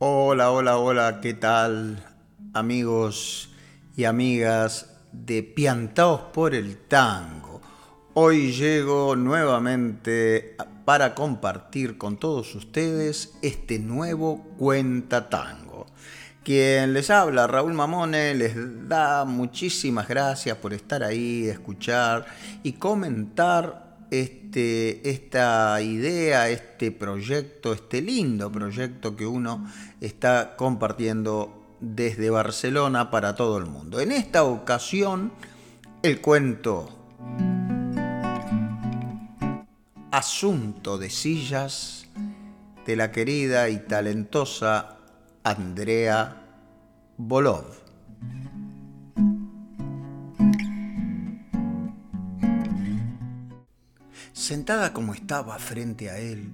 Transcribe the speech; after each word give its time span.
Hola, 0.00 0.52
hola, 0.52 0.78
hola, 0.78 1.20
¿qué 1.20 1.34
tal 1.34 2.00
amigos 2.54 3.50
y 3.96 4.04
amigas 4.04 4.94
de 5.10 5.42
Piantaos 5.42 6.20
por 6.32 6.54
el 6.54 6.76
Tango? 6.86 7.60
Hoy 8.14 8.52
llego 8.52 9.16
nuevamente 9.16 10.56
para 10.84 11.16
compartir 11.16 11.98
con 11.98 12.16
todos 12.16 12.54
ustedes 12.54 13.34
este 13.42 13.80
nuevo 13.80 14.44
Cuenta 14.56 15.28
Tango. 15.28 15.86
Quien 16.44 16.92
les 16.94 17.10
habla, 17.10 17.48
Raúl 17.48 17.74
Mamone, 17.74 18.36
les 18.36 18.54
da 18.88 19.24
muchísimas 19.24 20.06
gracias 20.06 20.56
por 20.58 20.74
estar 20.74 21.02
ahí, 21.02 21.48
escuchar 21.48 22.24
y 22.62 22.74
comentar 22.74 23.87
este, 24.10 25.08
esta 25.08 25.80
idea, 25.82 26.48
este 26.48 26.90
proyecto, 26.92 27.72
este 27.72 28.00
lindo 28.00 28.50
proyecto 28.50 29.16
que 29.16 29.26
uno 29.26 29.70
está 30.00 30.56
compartiendo 30.56 31.76
desde 31.80 32.30
Barcelona 32.30 33.10
para 33.10 33.34
todo 33.34 33.58
el 33.58 33.66
mundo. 33.66 34.00
En 34.00 34.12
esta 34.12 34.44
ocasión, 34.44 35.32
el 36.02 36.20
cuento 36.20 36.94
Asunto 40.10 40.96
de 40.96 41.10
sillas 41.10 42.06
de 42.86 42.96
la 42.96 43.12
querida 43.12 43.68
y 43.68 43.78
talentosa 43.78 44.96
Andrea 45.44 46.46
Bolov. 47.18 47.87
Sentada 54.38 54.92
como 54.92 55.14
estaba 55.14 55.58
frente 55.58 56.10
a 56.10 56.18
él, 56.18 56.52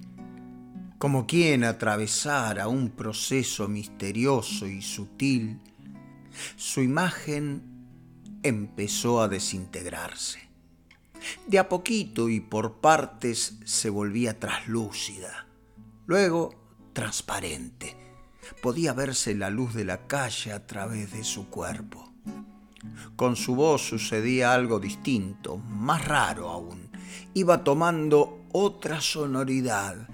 como 0.97 1.27
quien 1.27 1.63
atravesara 1.63 2.67
un 2.67 2.89
proceso 2.89 3.67
misterioso 3.67 4.65
y 4.65 4.81
sutil, 4.81 5.59
su 6.55 6.81
imagen 6.81 7.61
empezó 8.41 9.21
a 9.21 9.27
desintegrarse. 9.27 10.39
De 11.45 11.59
a 11.59 11.69
poquito 11.69 12.27
y 12.27 12.39
por 12.39 12.81
partes 12.81 13.59
se 13.65 13.91
volvía 13.91 14.39
traslúcida, 14.39 15.45
luego 16.07 16.55
transparente. 16.91 17.95
Podía 18.63 18.93
verse 18.93 19.35
la 19.35 19.51
luz 19.51 19.75
de 19.75 19.85
la 19.85 20.07
calle 20.07 20.53
a 20.53 20.65
través 20.65 21.11
de 21.11 21.23
su 21.23 21.49
cuerpo. 21.49 22.11
Con 23.15 23.35
su 23.35 23.55
voz 23.55 23.87
sucedía 23.87 24.53
algo 24.53 24.79
distinto, 24.79 25.57
más 25.57 26.03
raro 26.05 26.49
aún 26.49 26.84
iba 27.33 27.63
tomando 27.63 28.45
otra 28.51 29.01
sonoridad, 29.01 30.07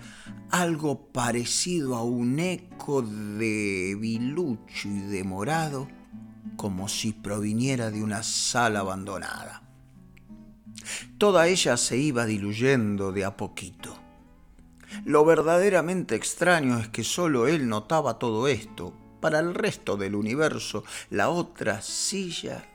algo 0.49 1.07
parecido 1.11 1.95
a 1.95 2.03
un 2.03 2.39
eco 2.39 3.01
de 3.01 3.95
bilucho 3.99 4.87
y 4.87 4.99
de 4.99 5.23
morado, 5.23 5.87
como 6.57 6.87
si 6.87 7.13
proviniera 7.13 7.91
de 7.91 8.03
una 8.03 8.23
sala 8.23 8.81
abandonada. 8.81 9.63
Toda 11.17 11.47
ella 11.47 11.77
se 11.77 11.97
iba 11.97 12.25
diluyendo 12.25 13.11
de 13.11 13.25
a 13.25 13.37
poquito. 13.37 13.97
Lo 15.05 15.23
verdaderamente 15.23 16.15
extraño 16.15 16.79
es 16.79 16.89
que 16.89 17.03
solo 17.03 17.47
él 17.47 17.69
notaba 17.69 18.19
todo 18.19 18.47
esto. 18.47 18.93
Para 19.21 19.39
el 19.39 19.53
resto 19.53 19.97
del 19.97 20.15
universo, 20.15 20.83
la 21.09 21.29
otra 21.29 21.81
silla 21.81 22.67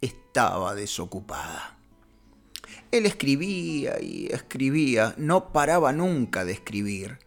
estaba 0.00 0.74
desocupada. 0.74 1.79
Él 2.90 3.06
escribía 3.06 4.00
y 4.02 4.26
escribía, 4.26 5.14
no 5.16 5.52
paraba 5.52 5.92
nunca 5.92 6.44
de 6.44 6.52
escribir. 6.52 7.18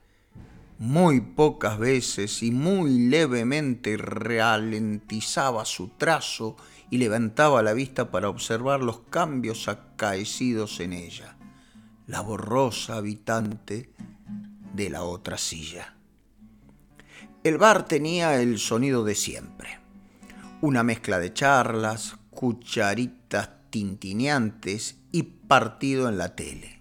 Muy 0.78 1.22
pocas 1.22 1.80
veces 1.80 2.44
y 2.44 2.52
muy 2.52 3.08
levemente 3.08 3.96
ralentizaba 3.96 5.64
su 5.64 5.90
trazo 5.90 6.58
y 6.90 6.98
levantaba 6.98 7.64
la 7.64 7.74
vista 7.74 8.12
para 8.12 8.28
observar 8.28 8.82
los 8.82 9.00
cambios 9.10 9.70
acaecidos 9.70 10.82
en 10.82 10.92
ella, 10.92 11.38
la 12.08 12.20
borrosa 12.20 12.98
habitante 12.98 13.90
de 14.74 14.90
la 14.90 15.04
otra 15.04 15.38
silla. 15.38 15.96
El 17.44 17.58
bar 17.58 17.86
tenía 17.86 18.42
el 18.42 18.60
sonido 18.60 19.06
de 19.06 19.16
siempre, 19.16 19.80
una 20.62 20.84
mezcla 20.84 21.20
de 21.20 21.34
charlas, 21.34 22.18
cucharitas 22.32 23.50
tintineantes 23.70 24.98
y 25.12 25.24
partido 25.54 26.10
en 26.10 26.18
la 26.18 26.36
tele. 26.36 26.80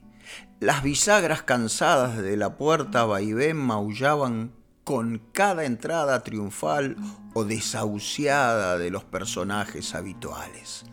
Las 0.59 0.83
bisagras 0.83 1.43
cansadas 1.43 2.17
de 2.17 2.39
la 2.39 2.57
puerta 2.57 3.05
vaivén 3.05 3.59
maullaban 3.59 4.53
con 4.83 5.21
cada 5.33 5.67
entrada 5.67 6.23
triunfal 6.23 6.97
o 7.35 7.45
desahuciada 7.45 8.79
de 8.79 8.89
los 8.89 9.05
personajes 9.05 9.95
habituales. 9.95 10.87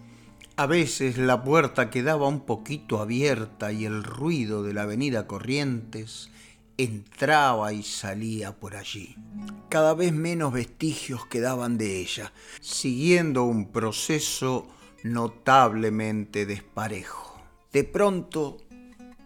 A 0.58 0.66
veces 0.66 1.18
la 1.18 1.42
puerta 1.42 1.90
quedaba 1.90 2.28
un 2.28 2.42
poquito 2.42 3.00
abierta 3.00 3.72
y 3.72 3.86
el 3.86 4.04
ruido 4.04 4.62
de 4.62 4.74
la 4.74 4.82
avenida 4.82 5.26
Corrientes 5.26 6.30
entraba 6.76 7.72
y 7.72 7.84
salía 7.84 8.60
por 8.60 8.76
allí. 8.76 9.16
Cada 9.70 9.94
vez 9.94 10.12
menos 10.12 10.52
vestigios 10.52 11.26
quedaban 11.28 11.78
de 11.78 12.02
ella, 12.02 12.34
siguiendo 12.60 13.46
un 13.46 13.72
proceso 13.72 14.68
notablemente 15.02 16.46
desparejo. 16.46 17.29
De 17.72 17.84
pronto 17.84 18.58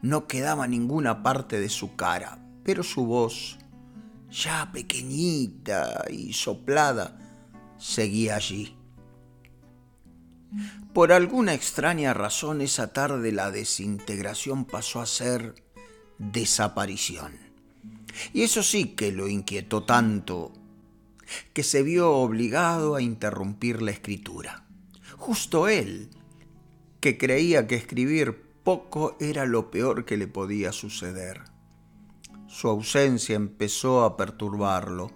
no 0.01 0.27
quedaba 0.27 0.67
ninguna 0.67 1.23
parte 1.23 1.59
de 1.59 1.69
su 1.69 1.95
cara, 1.95 2.39
pero 2.63 2.83
su 2.83 3.05
voz, 3.05 3.57
ya 4.29 4.71
pequeñita 4.71 6.05
y 6.09 6.33
soplada, 6.33 7.17
seguía 7.77 8.35
allí. 8.35 8.75
Por 10.93 11.11
alguna 11.11 11.53
extraña 11.53 12.13
razón 12.13 12.61
esa 12.61 12.93
tarde 12.93 13.31
la 13.31 13.49
desintegración 13.49 14.65
pasó 14.65 15.01
a 15.01 15.05
ser 15.05 15.55
desaparición. 16.19 17.33
Y 18.33 18.43
eso 18.43 18.61
sí 18.61 18.89
que 18.89 19.11
lo 19.11 19.27
inquietó 19.27 19.83
tanto 19.83 20.53
que 21.53 21.63
se 21.63 21.81
vio 21.81 22.11
obligado 22.11 22.95
a 22.95 23.01
interrumpir 23.01 23.81
la 23.81 23.91
escritura 23.91 24.63
justo 25.23 25.69
él, 25.69 26.09
que 27.03 27.17
creía 27.17 27.67
que 27.67 27.75
escribir 27.75 28.61
poco 28.63 29.17
era 29.19 29.45
lo 29.45 29.69
peor 29.69 30.05
que 30.05 30.15
le 30.15 30.29
podía 30.29 30.71
suceder. 30.71 31.41
Su 32.47 32.69
ausencia 32.69 33.35
empezó 33.35 34.05
a 34.05 34.15
perturbarlo. 34.15 35.11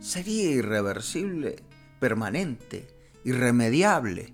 ¿Sería 0.00 0.52
irreversible, 0.52 1.56
permanente, 2.00 2.88
irremediable? 3.22 4.32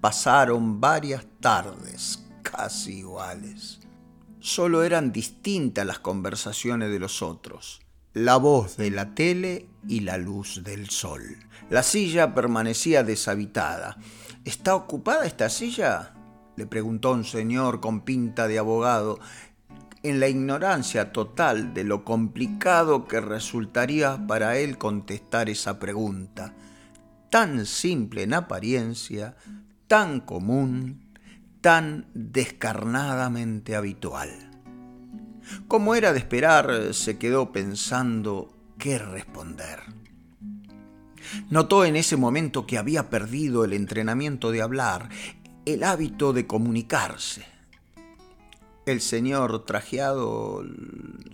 Pasaron 0.00 0.80
varias 0.80 1.26
tardes 1.38 2.24
casi 2.40 3.00
iguales. 3.00 3.80
Solo 4.40 4.84
eran 4.84 5.12
distintas 5.12 5.84
las 5.84 5.98
conversaciones 5.98 6.90
de 6.90 6.98
los 6.98 7.20
otros 7.20 7.82
la 8.14 8.36
voz 8.36 8.76
de 8.76 8.90
la 8.90 9.14
tele 9.14 9.68
y 9.86 10.00
la 10.00 10.18
luz 10.18 10.62
del 10.64 10.90
sol. 10.90 11.22
La 11.70 11.82
silla 11.82 12.34
permanecía 12.34 13.02
deshabitada. 13.02 13.98
¿Está 14.44 14.74
ocupada 14.74 15.26
esta 15.26 15.48
silla? 15.48 16.14
le 16.56 16.66
preguntó 16.66 17.12
un 17.12 17.24
señor 17.24 17.80
con 17.80 18.00
pinta 18.00 18.48
de 18.48 18.58
abogado, 18.58 19.20
en 20.02 20.20
la 20.20 20.28
ignorancia 20.28 21.12
total 21.12 21.74
de 21.74 21.84
lo 21.84 22.04
complicado 22.04 23.06
que 23.06 23.20
resultaría 23.20 24.26
para 24.26 24.58
él 24.58 24.78
contestar 24.78 25.48
esa 25.48 25.78
pregunta, 25.78 26.54
tan 27.30 27.66
simple 27.66 28.24
en 28.24 28.34
apariencia, 28.34 29.36
tan 29.86 30.20
común, 30.20 31.14
tan 31.60 32.06
descarnadamente 32.14 33.76
habitual. 33.76 34.47
Como 35.66 35.94
era 35.94 36.12
de 36.12 36.18
esperar, 36.18 36.94
se 36.94 37.18
quedó 37.18 37.52
pensando 37.52 38.54
qué 38.78 38.98
responder. 38.98 39.80
Notó 41.50 41.84
en 41.84 41.96
ese 41.96 42.16
momento 42.16 42.66
que 42.66 42.78
había 42.78 43.10
perdido 43.10 43.64
el 43.64 43.72
entrenamiento 43.72 44.50
de 44.50 44.62
hablar, 44.62 45.08
el 45.66 45.84
hábito 45.84 46.32
de 46.32 46.46
comunicarse. 46.46 47.44
El 48.86 49.02
señor 49.02 49.66
trajeado 49.66 50.64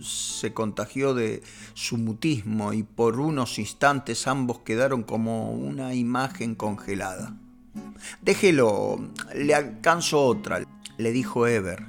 se 0.01 0.53
contagió 0.53 1.13
de 1.13 1.41
su 1.73 1.97
mutismo 1.97 2.73
y 2.73 2.83
por 2.83 3.21
unos 3.21 3.59
instantes 3.59 4.27
ambos 4.27 4.59
quedaron 4.59 5.03
como 5.03 5.51
una 5.51 5.93
imagen 5.93 6.55
congelada. 6.55 7.33
Déjelo, 8.21 9.09
le 9.33 9.55
alcanzo 9.55 10.21
otra, 10.25 10.65
le 10.97 11.11
dijo 11.13 11.47
Ever, 11.47 11.85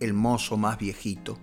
el 0.00 0.12
mozo 0.12 0.58
más 0.58 0.78
viejito, 0.78 1.38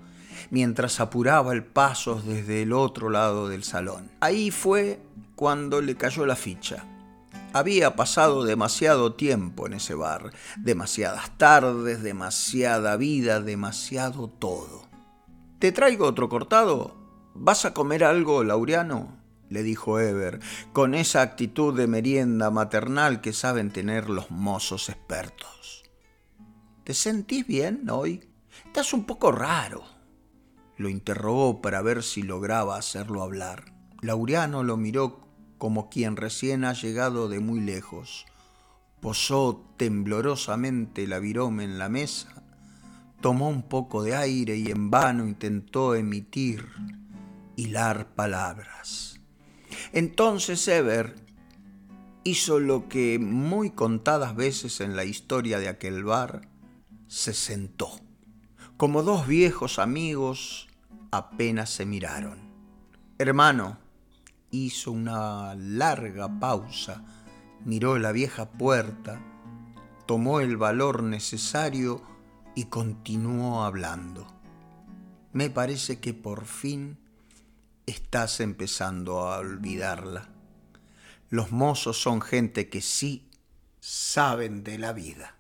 mientras 0.50 1.00
apuraba 1.00 1.54
el 1.54 1.64
paso 1.64 2.22
desde 2.26 2.62
el 2.64 2.74
otro 2.74 3.10
lado 3.10 3.48
del 3.48 3.64
salón. 3.64 4.12
Ahí 4.20 4.52
fue 4.52 5.00
cuando 5.36 5.82
le 5.82 5.96
cayó 5.96 6.26
la 6.26 6.36
ficha. 6.36 6.86
Había 7.54 7.96
pasado 7.96 8.44
demasiado 8.44 9.14
tiempo 9.14 9.68
en 9.68 9.74
ese 9.74 9.94
bar, 9.94 10.32
demasiadas 10.58 11.38
tardes, 11.38 12.02
demasiada 12.02 12.98
vida, 12.98 13.42
demasiado 13.42 14.28
todo. 14.28 14.88
¿Te 15.60 15.72
traigo 15.72 16.08
otro 16.08 16.30
cortado? 16.30 16.96
¿Vas 17.36 17.66
a 17.66 17.74
comer 17.74 18.04
algo, 18.04 18.44
Laureano? 18.44 19.24
le 19.50 19.62
dijo 19.62 20.00
Ever, 20.00 20.40
con 20.74 20.96
esa 20.96 21.22
actitud 21.22 21.78
de 21.78 21.86
merienda 21.86 22.50
maternal 22.50 23.22
que 23.22 23.34
saben 23.34 23.72
tener 23.72 24.10
los 24.10 24.32
mozos 24.32 24.90
expertos. 24.90 25.84
¿Te 26.84 26.96
sentís 26.96 27.46
bien 27.46 27.88
hoy? 27.90 28.28
Estás 28.66 28.94
un 28.94 29.06
poco 29.06 29.32
raro. 29.32 29.84
Lo 30.84 30.90
interrogó 30.90 31.62
para 31.62 31.82
ver 31.82 32.04
si 32.04 32.24
lograba 32.24 32.76
hacerlo 32.76 33.24
hablar. 33.24 33.74
Laureano 34.02 34.64
lo 34.64 34.76
miró 34.76 35.26
como 35.58 35.90
quien 35.90 36.18
recién 36.18 36.66
ha 36.66 36.74
llegado 36.74 37.30
de 37.30 37.40
muy 37.40 37.62
lejos. 37.62 38.26
Posó 39.00 39.66
temblorosamente 39.78 41.08
la 41.08 41.20
virome 41.20 41.64
en 41.64 41.80
la 41.80 41.88
mesa, 41.88 42.44
tomó 43.22 43.48
un 43.48 43.64
poco 43.70 44.04
de 44.04 44.14
aire 44.14 44.58
y 44.58 44.72
en 44.72 44.92
vano 44.92 45.26
intentó 45.26 45.96
emitir, 45.96 46.68
hilar 47.56 48.14
palabras. 48.14 49.22
Entonces 49.94 50.68
Ever 50.68 51.16
hizo 52.26 52.60
lo 52.60 52.90
que 52.90 53.20
muy 53.20 53.70
contadas 53.70 54.36
veces 54.36 54.82
en 54.82 54.98
la 54.98 55.06
historia 55.06 55.60
de 55.60 55.70
aquel 55.70 56.04
bar, 56.04 56.50
se 57.08 57.34
sentó. 57.34 57.90
Como 58.76 59.02
dos 59.02 59.28
viejos 59.28 59.80
amigos 59.80 60.68
apenas 61.14 61.70
se 61.70 61.86
miraron. 61.86 62.40
Hermano, 63.20 63.78
hizo 64.50 64.92
una 64.92 65.54
larga 65.54 66.40
pausa, 66.40 67.04
miró 67.64 68.00
la 68.00 68.12
vieja 68.12 68.50
puerta, 68.50 69.22
tomó 70.08 70.40
el 70.40 70.58
valor 70.58 71.04
necesario 71.04 72.02
y 72.56 72.66
continuó 72.66 73.64
hablando. 73.64 74.26
Me 75.34 75.52
parece 75.52 76.00
que 76.00 76.16
por 76.16 76.46
fin 76.46 76.98
estás 77.86 78.40
empezando 78.40 79.32
a 79.32 79.38
olvidarla. 79.38 80.30
Los 81.30 81.52
mozos 81.52 82.02
son 82.02 82.22
gente 82.22 82.70
que 82.70 82.82
sí 82.82 83.30
saben 83.80 84.64
de 84.64 84.80
la 84.80 84.94
vida. 84.94 85.36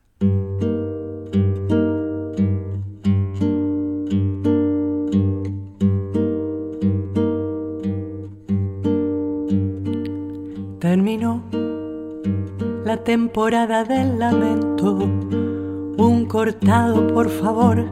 Temporada 12.97 13.83
del 13.83 14.19
lamento, 14.19 14.97
un 14.97 16.25
cortado 16.27 17.07
por 17.07 17.29
favor 17.29 17.85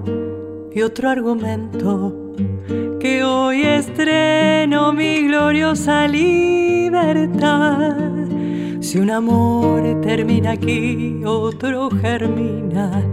y 0.73 0.81
otro 0.81 1.09
argumento 1.09 2.33
que 2.99 3.23
hoy 3.23 3.63
estreno 3.63 4.93
mi 4.93 5.27
gloriosa 5.27 6.07
libertad. 6.07 7.95
Si 8.79 8.99
un 8.99 9.09
amor 9.09 10.01
termina 10.01 10.51
aquí, 10.51 11.21
otro 11.25 11.89
germina, 11.89 13.03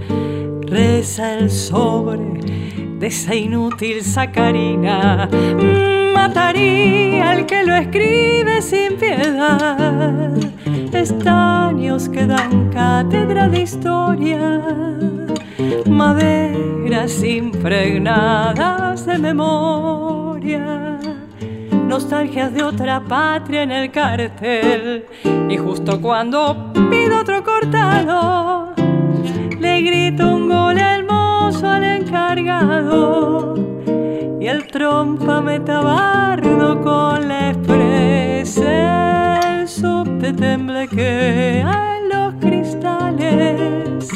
reza 0.60 1.34
el 1.38 1.50
sobre 1.50 2.40
de 2.98 3.06
esa 3.06 3.34
inútil 3.34 4.02
sacarina. 4.02 5.28
Mataría 6.14 7.30
al 7.30 7.46
que 7.46 7.64
lo 7.64 7.74
escribe 7.74 8.60
sin 8.60 8.96
piedad. 8.96 10.57
Estaños 10.92 12.08
que 12.08 12.26
dan 12.26 12.70
cátedra 12.70 13.48
de 13.48 13.62
historia 13.62 14.62
maderas 15.98 17.22
impregnadas 17.24 19.04
de 19.04 19.18
memoria, 19.18 20.98
nostalgias 21.72 22.54
de 22.54 22.62
otra 22.62 23.00
patria 23.00 23.64
en 23.64 23.72
el 23.72 23.90
cartel. 23.90 25.04
Y 25.48 25.56
justo 25.56 26.00
cuando 26.00 26.72
pido 26.90 27.20
otro 27.20 27.42
cortado, 27.42 28.74
le 29.58 29.80
grito 29.82 30.36
un 30.36 30.48
gol 30.48 30.78
hermoso 30.78 31.68
al 31.68 31.84
encargado. 31.84 33.54
Y 34.40 34.46
el 34.46 34.66
trompa 34.68 35.40
metabardo 35.40 36.80
con 36.80 37.28
la 37.28 37.50
expresa, 37.50 38.62
el 38.62 39.07
subte 40.56 40.88
que 40.88 41.60
en 41.60 42.08
los 42.08 42.34
cristales 42.40 44.08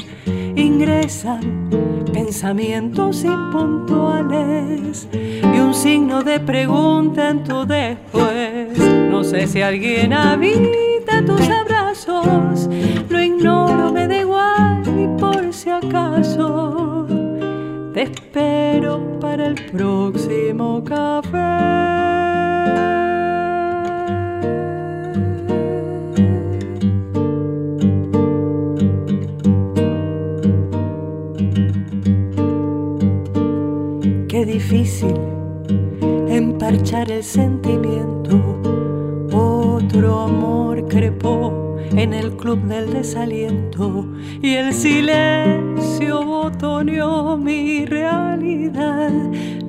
ingresan 0.56 1.68
pensamientos 2.12 3.24
impuntuales 3.24 5.08
y 5.12 5.58
un 5.58 5.74
signo 5.74 6.22
de 6.22 6.40
pregunta 6.40 7.30
en 7.30 7.44
tu 7.44 7.66
después. 7.66 8.78
No 9.10 9.22
sé 9.24 9.46
si 9.46 9.60
alguien 9.60 10.12
habita 10.12 11.24
tus 11.26 11.48
abrazos, 11.48 12.68
lo 13.08 13.20
ignoro, 13.20 13.92
me 13.92 14.08
da 14.08 14.16
igual 14.18 14.82
y 14.86 15.20
por 15.20 15.52
si 15.52 15.70
acaso 15.70 17.06
te 17.92 18.02
espero 18.02 19.18
para 19.20 19.46
el 19.46 19.54
próximo 19.70 20.82
café. 20.84 21.71
Emparchar 36.62 37.10
el 37.10 37.24
sentimiento. 37.24 38.38
Otro 39.32 40.20
amor 40.20 40.86
crepó 40.86 41.76
en 41.90 42.14
el 42.14 42.36
club 42.36 42.62
del 42.68 42.92
desaliento 42.92 44.06
y 44.40 44.54
el 44.54 44.72
silencio 44.72 46.24
botoneó 46.24 47.36
mi 47.36 47.84
realidad. 47.84 49.10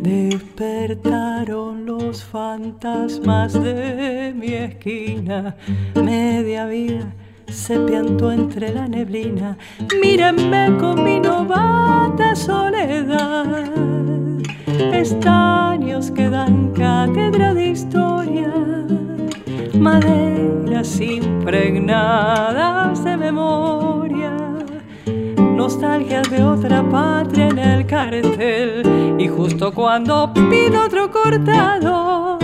Despertaron 0.03 1.87
los 1.87 2.23
fantasmas 2.23 3.53
de 3.53 4.31
mi 4.35 4.53
esquina, 4.53 5.55
media 5.95 6.67
vida 6.67 7.11
se 7.47 7.79
piantó 7.79 8.31
entre 8.31 8.71
la 8.71 8.87
neblina. 8.87 9.57
Mírenme 9.99 10.77
con 10.79 11.03
mi 11.03 11.19
novata 11.19 12.35
soledad. 12.35 13.93
Estaños 14.79 16.09
que 16.09 16.29
dan 16.29 16.71
cátedra 16.71 17.53
de 17.53 17.67
historia, 17.67 18.51
maderas 19.77 20.99
impregnadas 20.99 23.03
de 23.03 23.17
memoria, 23.17 24.31
nostalgias 25.37 26.27
de 26.31 26.43
otra 26.43 26.81
patria 26.89 27.49
en 27.49 27.59
el 27.59 27.85
cartel. 27.85 29.15
Y 29.19 29.27
justo 29.27 29.71
cuando 29.73 30.33
pido 30.33 30.85
otro 30.85 31.11
cortado, 31.11 32.39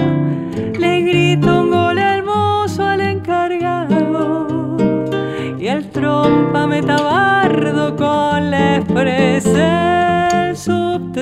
le 0.77 1.01
grito 1.01 1.61
un 1.61 1.71
gol 1.71 1.97
hermoso 1.97 2.85
al 2.85 3.01
encargado. 3.01 4.77
Y 5.57 5.65
el 5.65 5.89
trompa 5.89 6.67
me 6.67 6.83
tabardo 6.83 7.95
con 7.95 8.51
la 8.51 8.77
expresa 8.77 10.08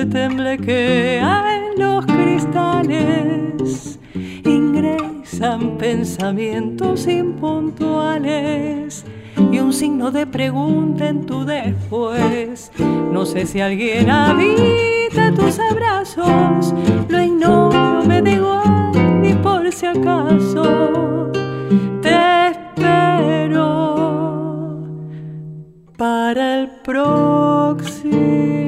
subte 0.02 0.58
que 0.64 1.18
en 1.18 1.78
los 1.78 2.06
cristales 2.06 3.98
ingresan 4.44 5.76
pensamientos 5.76 7.06
impuntuales 7.08 9.04
y 9.50 9.58
un 9.58 9.72
signo 9.72 10.10
de 10.10 10.26
pregunta 10.26 11.08
en 11.08 11.26
tu 11.26 11.44
después. 11.44 12.70
No 13.12 13.26
sé 13.26 13.46
si 13.46 13.60
alguien 13.60 14.10
habita 14.10 15.32
tus 15.34 15.58
abrazos, 15.58 16.74
lo 17.08 17.20
ignoro, 17.20 18.04
me 18.04 18.22
digo 18.22 18.62
ni 19.20 19.34
por 19.34 19.72
si 19.72 19.86
acaso 19.86 21.32
te 22.02 22.50
espero 22.50 23.98
para 25.96 26.60
el 26.60 26.68
próximo. 26.84 28.67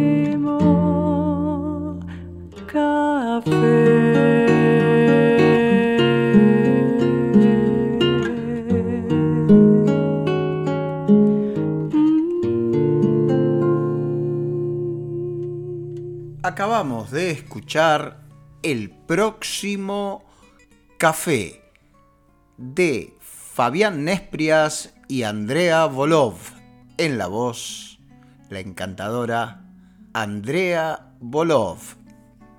Acabamos 16.42 17.10
de 17.10 17.30
escuchar 17.30 18.22
el 18.62 18.90
próximo 18.90 20.24
café 20.98 21.62
de 22.58 23.14
Fabián 23.20 24.04
Nesprias 24.04 24.92
y 25.08 25.22
Andrea 25.22 25.86
Volov 25.86 26.34
en 26.98 27.16
la 27.16 27.26
voz, 27.26 28.00
la 28.50 28.60
encantadora 28.60 29.62
Andrea 30.12 31.14
Volov. 31.20 31.99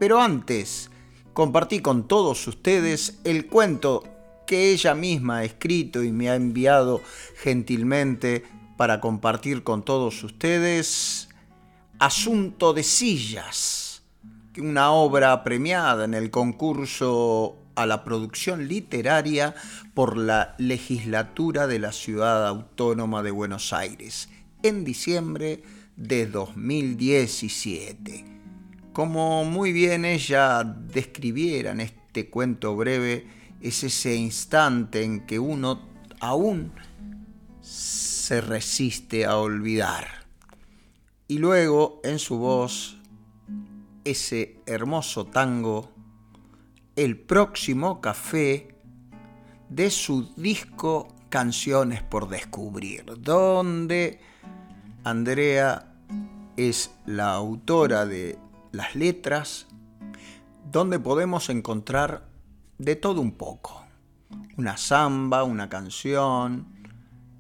Pero 0.02 0.20
antes, 0.20 0.90
compartí 1.32 1.80
con 1.80 2.08
todos 2.08 2.48
ustedes 2.48 3.20
el 3.24 3.46
cuento 3.46 4.04
que 4.48 4.72
ella 4.72 4.96
misma 4.96 5.38
ha 5.38 5.44
escrito 5.44 6.04
y 6.04 6.12
me 6.12 6.32
ha 6.32 6.34
enviado 6.34 7.04
gentilmente 7.36 8.44
para 8.78 9.00
compartir 9.00 9.62
con 9.62 9.86
todos 9.86 10.24
ustedes 10.24 11.30
Asunto 12.00 12.74
de 12.74 12.82
Sillas, 12.82 14.02
una 14.58 14.92
obra 14.92 15.44
premiada 15.44 16.06
en 16.06 16.16
el 16.16 16.32
concurso 16.32 17.58
a 17.76 17.86
la 17.86 18.04
producción 18.04 18.68
literaria 18.68 19.54
por 19.94 20.18
la 20.18 20.56
legislatura 20.58 21.68
de 21.68 21.78
la 21.78 21.92
Ciudad 21.92 22.48
Autónoma 22.48 23.22
de 23.22 23.30
Buenos 23.30 23.72
Aires 23.72 24.30
en 24.64 24.84
diciembre 24.84 25.62
de 25.96 26.26
2017. 26.26 28.41
Como 28.94 29.46
muy 29.46 29.72
bien 29.72 30.04
ella 30.04 30.64
describiera 30.64 31.72
en 31.72 31.80
este 31.80 32.30
cuento 32.30 32.76
breve, 32.76 33.26
es 33.62 33.84
ese 33.84 34.16
instante 34.16 35.04
en 35.04 35.26
que 35.26 35.40
uno 35.40 35.82
aún 36.20 36.74
se 37.62 38.42
resiste 38.42 39.26
a 39.26 39.38
olvidar. 39.38 40.08
Y 41.28 41.38
luego 41.38 42.02
en 42.04 42.20
su 42.20 42.38
voz, 42.38 42.98
ese 44.04 44.58
hermoso 44.66 45.26
tango, 45.26 45.92
el 46.98 47.18
próximo 47.18 48.02
café 48.02 48.76
de 49.70 49.90
su 49.90 50.34
disco 50.36 51.16
Canciones 51.30 52.04
por 52.04 52.28
Descubrir, 52.28 53.06
donde 53.20 54.20
Andrea 55.06 55.94
es 56.58 56.92
la 57.06 57.32
autora 57.34 58.06
de 58.06 58.38
las 58.72 58.96
letras, 58.96 59.68
donde 60.72 61.00
podemos 61.00 61.50
encontrar 61.50 62.30
de 62.78 62.96
todo 62.96 63.22
un 63.22 63.34
poco. 63.34 63.84
Una 64.58 64.78
samba, 64.78 65.44
una 65.44 65.70
canción, 65.70 66.68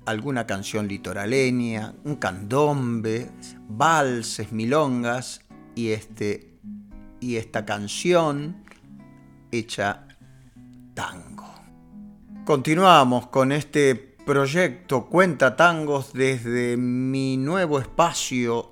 alguna 0.06 0.46
canción 0.46 0.88
litoraleña, 0.88 1.94
un 2.04 2.16
candombe, 2.16 3.32
valses, 3.68 4.52
milongas 4.52 5.42
y, 5.76 5.90
este, 5.90 6.60
y 7.20 7.38
esta 7.38 7.66
canción 7.66 8.64
hecha 9.52 10.08
tango. 10.94 11.50
Continuamos 12.46 13.28
con 13.28 13.52
este 13.52 13.96
proyecto 14.26 15.08
Cuenta 15.08 15.56
Tangos 15.56 16.14
desde 16.14 16.78
mi 16.78 17.38
nuevo 17.38 17.80
espacio 17.80 18.71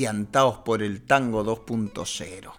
Piantaos 0.00 0.60
por 0.60 0.82
el 0.82 1.02
Tango 1.02 1.44
2.0. 1.44 2.50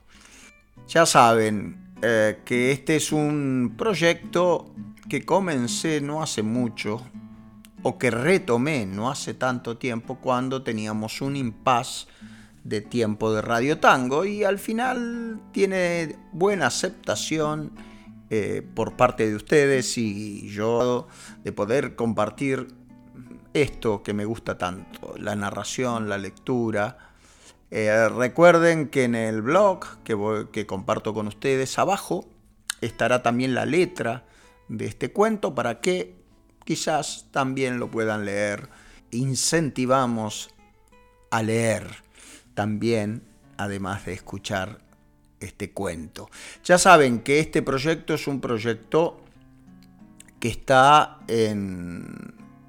Ya 0.88 1.08
saben 1.08 1.96
eh, 2.00 2.42
que 2.46 2.72
este 2.72 2.98
es 2.98 3.12
un 3.12 3.74
proyecto 3.76 4.76
que 5.10 5.26
comencé 5.26 6.02
no 6.02 6.22
hace 6.22 6.44
mucho 6.44 7.02
o 7.82 7.98
que 7.98 8.12
retomé 8.12 8.86
no 8.86 9.10
hace 9.10 9.34
tanto 9.34 9.80
tiempo 9.80 10.20
cuando 10.22 10.62
teníamos 10.62 11.20
un 11.24 11.36
impas 11.36 12.08
de 12.64 12.82
tiempo 12.82 13.34
de 13.34 13.42
Radio 13.42 13.80
Tango 13.80 14.24
y 14.24 14.44
al 14.44 14.60
final 14.60 15.42
tiene 15.52 16.20
buena 16.34 16.68
aceptación 16.68 17.72
eh, 18.30 18.62
por 18.76 18.96
parte 18.96 19.28
de 19.28 19.36
ustedes 19.36 19.98
y 19.98 20.48
yo 20.48 21.08
de 21.44 21.52
poder 21.52 21.96
compartir 21.96 22.68
esto 23.52 24.04
que 24.04 24.14
me 24.14 24.26
gusta 24.26 24.60
tanto, 24.60 25.16
la 25.18 25.36
narración, 25.36 26.08
la 26.08 26.20
lectura. 26.20 27.08
Eh, 27.72 28.10
recuerden 28.10 28.90
que 28.90 29.06
en 29.06 29.16
el 29.16 29.42
blog 29.42 29.86
que, 30.04 30.48
que 30.52 30.66
comparto 30.68 31.14
con 31.14 31.28
ustedes 31.28 31.80
abajo 31.80 32.28
estará 32.82 33.24
también 33.24 33.56
la 33.56 33.66
letra 33.66 34.26
de 34.68 34.86
este 34.86 35.12
cuento 35.12 35.56
para 35.56 35.80
que 35.80 36.16
quizás 36.66 37.28
también 37.32 37.80
lo 37.80 37.90
puedan 37.90 38.26
leer. 38.26 38.70
Incentivamos 39.12 40.54
a 41.30 41.42
leer 41.44 41.88
también, 42.54 43.24
además 43.58 44.06
de 44.06 44.14
escuchar 44.14 44.82
este 45.40 45.72
cuento. 45.72 46.30
Ya 46.64 46.78
saben 46.78 47.22
que 47.22 47.40
este 47.40 47.62
proyecto 47.62 48.14
es 48.14 48.28
un 48.28 48.42
proyecto 48.42 49.22
que 50.40 50.48
está 50.50 51.20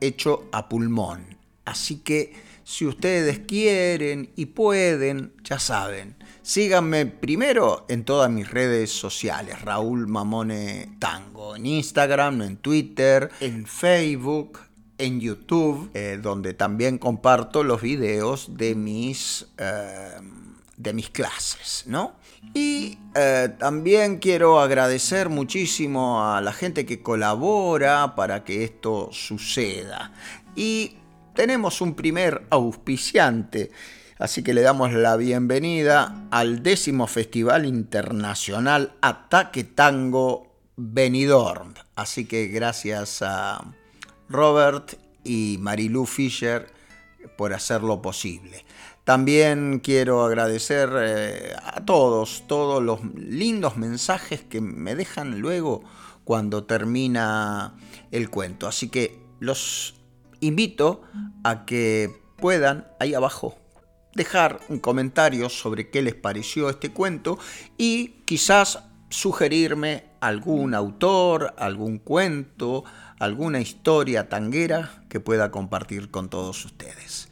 hecho 0.00 0.48
a 0.52 0.68
pulmón. 0.68 1.38
Así 1.64 1.98
que 2.00 2.34
si 2.64 2.86
ustedes 2.86 3.40
quieren 3.40 4.30
y 4.36 4.46
pueden, 4.46 5.32
ya 5.42 5.58
saben, 5.58 6.16
síganme 6.42 7.06
primero 7.06 7.86
en 7.88 8.04
todas 8.04 8.30
mis 8.30 8.50
redes 8.50 8.90
sociales, 8.90 9.60
Raúl 9.62 10.06
Mamone 10.06 10.96
Tango, 10.98 11.56
en 11.56 11.66
Instagram, 11.66 12.42
en 12.42 12.56
Twitter, 12.56 13.30
en 13.40 13.66
Facebook, 13.66 14.58
en 14.98 15.20
YouTube, 15.20 15.90
eh, 15.94 16.18
donde 16.22 16.54
también 16.54 16.98
comparto 16.98 17.64
los 17.64 17.82
videos 17.82 18.56
de 18.56 18.74
mis, 18.74 19.46
eh, 19.58 20.18
de 20.76 20.92
mis 20.92 21.10
clases, 21.10 21.84
¿no? 21.86 22.14
Y 22.54 22.98
eh, 23.14 23.48
también 23.58 24.18
quiero 24.18 24.60
agradecer 24.60 25.28
muchísimo 25.28 26.24
a 26.24 26.40
la 26.40 26.52
gente 26.52 26.84
que 26.84 27.02
colabora 27.02 28.14
para 28.14 28.44
que 28.44 28.64
esto 28.64 29.08
suceda. 29.12 30.12
Y 30.54 30.96
tenemos 31.34 31.80
un 31.80 31.94
primer 31.94 32.46
auspiciante, 32.50 33.70
así 34.18 34.42
que 34.42 34.54
le 34.54 34.62
damos 34.62 34.92
la 34.92 35.16
bienvenida 35.16 36.26
al 36.30 36.62
décimo 36.62 37.06
Festival 37.06 37.66
Internacional 37.66 38.94
Ataque 39.00 39.64
Tango 39.64 40.52
Benidorm. 40.76 41.74
Así 41.96 42.26
que 42.26 42.48
gracias 42.48 43.22
a 43.22 43.64
Robert 44.28 44.94
y 45.24 45.58
Marilu 45.60 46.06
Fischer 46.06 46.72
por 47.36 47.54
hacerlo 47.54 48.02
posible. 48.02 48.64
También 49.04 49.80
quiero 49.80 50.24
agradecer 50.24 50.90
eh, 50.94 51.56
a 51.62 51.84
todos, 51.84 52.44
todos 52.46 52.82
los 52.82 53.00
lindos 53.16 53.76
mensajes 53.76 54.42
que 54.42 54.60
me 54.60 54.94
dejan 54.94 55.40
luego 55.40 55.82
cuando 56.24 56.64
termina 56.64 57.74
el 58.12 58.30
cuento. 58.30 58.68
Así 58.68 58.88
que 58.88 59.18
los 59.40 60.01
invito 60.42 61.02
a 61.44 61.64
que 61.64 62.20
puedan 62.36 62.86
ahí 63.00 63.14
abajo 63.14 63.56
dejar 64.14 64.60
un 64.68 64.78
comentario 64.78 65.48
sobre 65.48 65.88
qué 65.88 66.02
les 66.02 66.14
pareció 66.14 66.68
este 66.68 66.90
cuento 66.90 67.38
y 67.78 68.08
quizás 68.26 68.80
sugerirme 69.08 70.04
algún 70.20 70.74
autor, 70.74 71.54
algún 71.56 71.98
cuento, 71.98 72.84
alguna 73.18 73.60
historia 73.60 74.28
tanguera 74.28 75.04
que 75.08 75.20
pueda 75.20 75.50
compartir 75.50 76.10
con 76.10 76.28
todos 76.28 76.64
ustedes. 76.64 77.28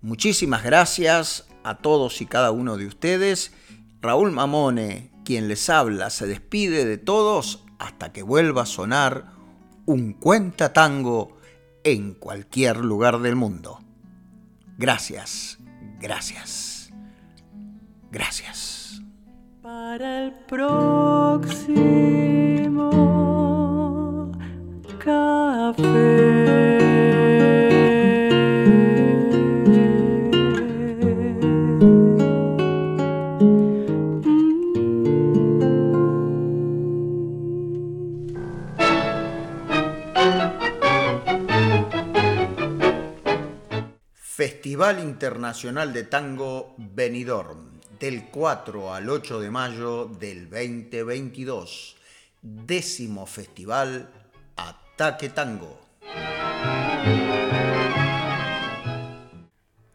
Muchísimas 0.00 0.62
gracias 0.62 1.46
a 1.64 1.78
todos 1.78 2.20
y 2.20 2.26
cada 2.26 2.50
uno 2.50 2.76
de 2.76 2.86
ustedes. 2.86 3.52
Raúl 4.00 4.30
Mamone, 4.30 5.10
quien 5.24 5.48
les 5.48 5.68
habla, 5.68 6.10
se 6.10 6.26
despide 6.26 6.84
de 6.84 6.98
todos 6.98 7.64
hasta 7.78 8.12
que 8.12 8.22
vuelva 8.22 8.62
a 8.62 8.66
sonar 8.66 9.32
un 9.86 10.12
cuenta 10.12 10.72
tango 10.72 11.36
en 11.84 12.14
cualquier 12.14 12.78
lugar 12.78 13.20
del 13.20 13.36
mundo. 13.36 13.80
Gracias, 14.78 15.58
gracias, 16.00 16.92
gracias. 18.10 19.02
Para 19.62 20.24
el 20.24 20.32
próximo 20.46 21.52
café. 24.98 26.71
Festival 44.92 45.08
Internacional 45.08 45.92
de 45.94 46.02
Tango 46.04 46.74
Benidorm, 46.76 47.80
del 47.98 48.26
4 48.26 48.92
al 48.92 49.08
8 49.08 49.40
de 49.40 49.50
mayo 49.50 50.04
del 50.04 50.50
2022. 50.50 51.96
Décimo 52.42 53.24
Festival 53.24 54.10
Ataque 54.56 55.30
Tango. 55.30 55.80